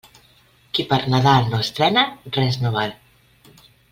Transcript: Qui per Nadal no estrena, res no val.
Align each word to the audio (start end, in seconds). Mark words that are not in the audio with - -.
Qui 0.77 0.85
per 0.93 0.97
Nadal 1.15 1.51
no 1.51 1.59
estrena, 1.67 2.05
res 2.39 2.59
no 2.65 2.75
val. 2.79 2.97